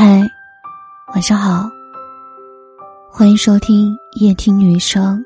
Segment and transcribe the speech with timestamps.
[0.00, 0.22] 嗨，
[1.12, 1.68] 晚上好，
[3.10, 5.20] 欢迎收听夜听女生。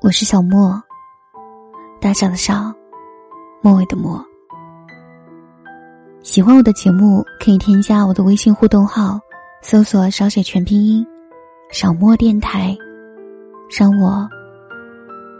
[0.00, 0.80] 我是小莫，
[2.00, 2.72] 大小的小，
[3.60, 4.24] 末尾的末。
[6.22, 9.18] 喜欢我的节目，可以添加我的微信互动号，
[9.60, 11.04] 搜索“小写全拼音”，
[11.72, 12.78] 小莫电台，
[13.76, 14.24] 让我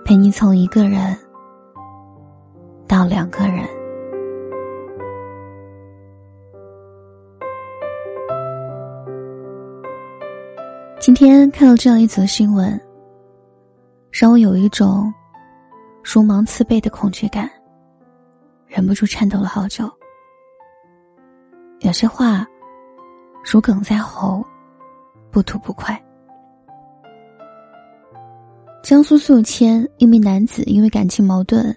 [0.05, 1.17] 陪你从一个人
[2.89, 3.52] 到两个人。
[11.25, 12.81] 天看到这样一则新闻，
[14.11, 15.15] 让我有一种
[16.03, 17.49] 如芒刺背的恐惧感，
[18.67, 19.89] 忍不住颤抖了好久。
[21.79, 22.45] 有些话
[23.45, 24.45] 如鲠在喉，
[25.31, 25.97] 不吐不快。
[28.83, 31.73] 江苏宿迁，一名男子因为感情矛盾，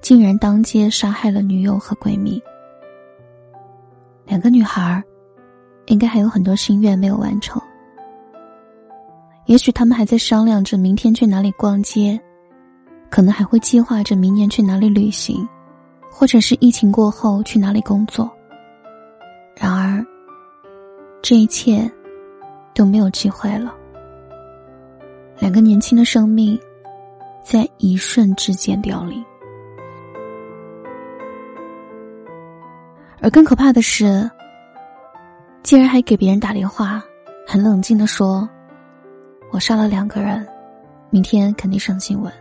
[0.00, 2.42] 竟然当街杀害了女友和闺蜜。
[4.24, 5.04] 两个女孩儿，
[5.88, 7.61] 应该还有很多心愿没有完成。
[9.52, 12.18] 也许他们还在商量着明天去哪里逛街，
[13.10, 15.46] 可能还会计划着明年去哪里旅行，
[16.10, 18.32] 或者是疫情过后去哪里工作。
[19.54, 20.02] 然而，
[21.20, 21.86] 这一切
[22.72, 23.74] 都没有机会了。
[25.38, 26.58] 两个年轻的生命，
[27.44, 29.22] 在一瞬之间凋零。
[33.20, 34.30] 而更可怕的是，
[35.62, 37.04] 竟然还给别人打电话，
[37.46, 38.48] 很冷静的说。
[39.52, 40.48] 我杀了两个人，
[41.10, 42.32] 明天肯定上新闻。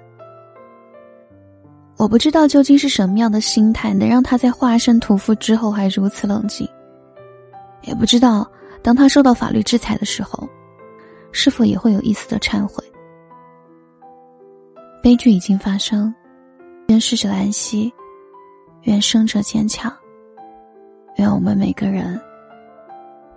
[1.98, 6.66] 我不知道究竟是什么样的心态，能让他在化身屠夫之后还如此冷静。
[7.82, 8.50] 也不知道
[8.82, 10.48] 当他受到法律制裁的时候，
[11.34, 12.82] 是否也会有一丝的忏悔。
[15.04, 16.14] 悲剧已经发生，
[16.88, 17.94] 愿逝者安息，
[18.84, 19.94] 愿生者坚强，
[21.18, 22.20] 愿我们每个人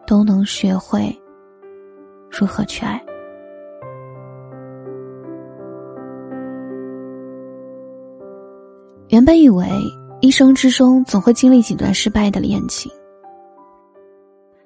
[0.06, 1.12] 都能学会
[2.30, 3.02] 如何去爱。
[9.14, 9.64] 原本以为
[10.20, 12.90] 一生之中总会经历几段失败的恋情，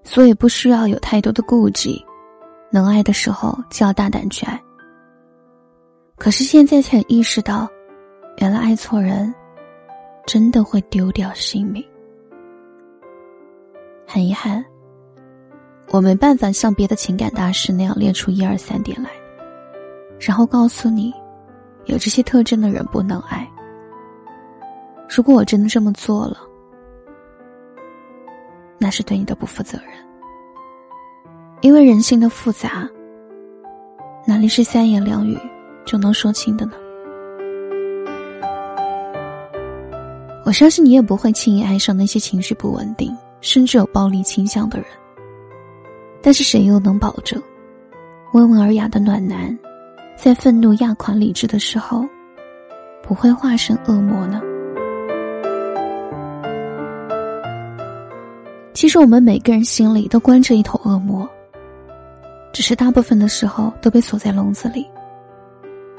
[0.03, 2.03] 所以不需要有太多的顾忌，
[2.73, 4.59] 能爱的时候就要大胆去爱。
[6.17, 7.69] 可是现在才意识到，
[8.39, 9.35] 原来爱错人，
[10.25, 11.85] 真的会丢掉性命。
[14.07, 14.65] 很遗憾，
[15.91, 19.11] 我没办法像别的情感大师那样列出一二三点来，
[20.19, 21.13] 然后告诉你，
[21.85, 23.47] 有这些特征的人不能爱。
[25.09, 26.37] 如果我真的这么做了，
[28.79, 29.89] 那是对你的不负责任。
[31.63, 32.89] 因为人性的复杂，
[34.27, 35.37] 哪里是三言两语
[35.85, 36.73] 就能说清的呢？
[40.45, 44.87] 我相信你也不会轻易爱上那些情绪不稳定，甚至有暴力倾向的人。
[46.23, 47.43] 但是谁又能保证，
[48.35, 49.59] 温文尔雅的暖男，
[50.17, 52.05] 在愤怒压垮理智的时候，
[53.03, 54.41] 不会化身恶魔呢？
[58.78, 61.28] 其实我们每个人心里都关着一头恶魔，
[62.53, 64.89] 只是大部分的时候都被锁在笼子里，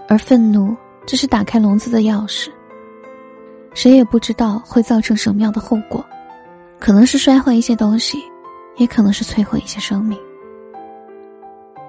[0.07, 0.73] 而愤怒
[1.06, 2.47] 只是打开笼子的钥匙。
[3.73, 6.01] 谁也不知道会造成什么样的后果，
[6.79, 8.18] 可能是摔坏一些东西，
[8.78, 10.18] 也可能是摧毁一些生命。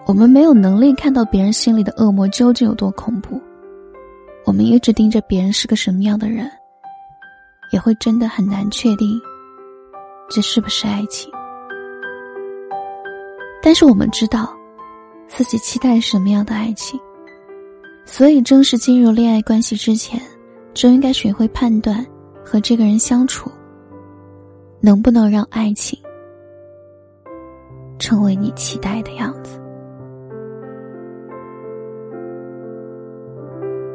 [0.07, 3.41] 我们没有能力看到别人心里的恶魔究竟有多恐怖，
[4.45, 6.51] 我们一直盯着别人是个什么样的人，
[7.71, 9.09] 也会真的很难确定。
[10.31, 11.29] 这是不是爱情？
[13.61, 14.57] 但是我们知道，
[15.27, 16.99] 自己期待什么样的爱情，
[18.05, 20.21] 所以正式进入恋爱关系之前，
[20.73, 22.07] 就应该学会判断
[22.45, 23.51] 和这个人相处，
[24.81, 25.99] 能不能让爱情
[27.99, 29.61] 成为你期待的样子。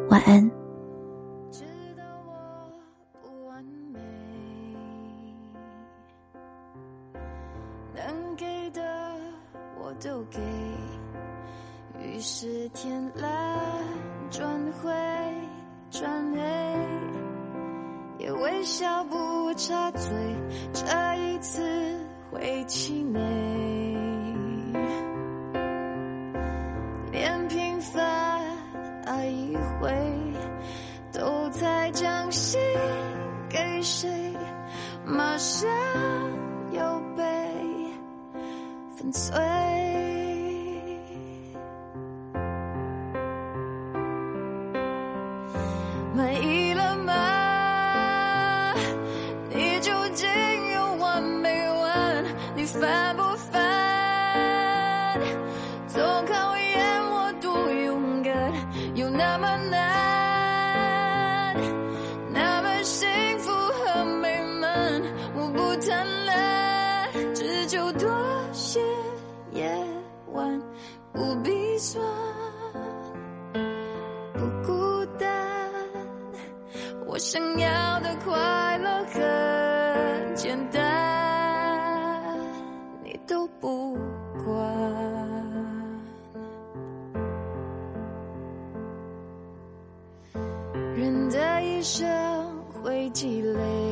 [0.10, 0.65] 晚安。
[8.36, 8.82] 给的
[9.80, 10.40] 我都给，
[12.00, 13.60] 于是天蓝
[14.30, 14.50] 转
[14.82, 14.92] 灰
[15.90, 20.10] 转黑，也微笑不插嘴，
[20.74, 20.84] 这
[21.16, 21.62] 一次
[22.32, 23.20] 会气馁，
[27.12, 28.42] 连平凡
[29.06, 29.90] 爱一回，
[31.14, 32.60] 都在将心
[33.50, 34.36] 给谁，
[35.06, 35.70] 马上
[39.12, 39.34] 醉
[46.14, 48.74] 满意了吗？
[49.50, 50.28] 你究竟
[50.74, 52.26] 有完没完？
[52.56, 53.15] 你烦
[77.16, 82.38] 我想要的快乐很简单
[83.06, 83.98] 你都不
[84.44, 84.54] 管。
[90.94, 92.06] 人的一生
[92.84, 93.85] 会积累。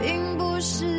[0.00, 0.93] 并不是